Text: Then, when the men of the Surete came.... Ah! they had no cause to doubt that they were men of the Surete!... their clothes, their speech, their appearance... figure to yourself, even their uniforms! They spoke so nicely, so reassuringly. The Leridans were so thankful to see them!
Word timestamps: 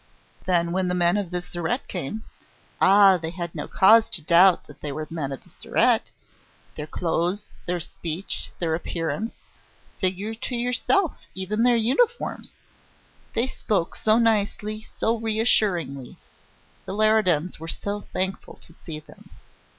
Then, 0.45 0.71
when 0.71 0.87
the 0.87 0.95
men 0.95 1.15
of 1.15 1.29
the 1.29 1.41
Surete 1.43 1.87
came.... 1.87 2.23
Ah! 2.81 3.17
they 3.17 3.29
had 3.29 3.53
no 3.53 3.67
cause 3.67 4.09
to 4.09 4.23
doubt 4.23 4.65
that 4.65 4.81
they 4.81 4.91
were 4.91 5.05
men 5.11 5.31
of 5.31 5.43
the 5.43 5.51
Surete!... 5.51 6.09
their 6.75 6.87
clothes, 6.87 7.53
their 7.67 7.79
speech, 7.79 8.49
their 8.57 8.73
appearance... 8.73 9.33
figure 9.99 10.33
to 10.33 10.55
yourself, 10.55 11.27
even 11.35 11.61
their 11.61 11.75
uniforms! 11.75 12.55
They 13.35 13.45
spoke 13.45 13.95
so 13.95 14.17
nicely, 14.17 14.87
so 14.97 15.17
reassuringly. 15.19 16.17
The 16.87 16.93
Leridans 16.93 17.59
were 17.59 17.67
so 17.67 18.01
thankful 18.11 18.55
to 18.55 18.73
see 18.73 18.99
them! 18.99 19.29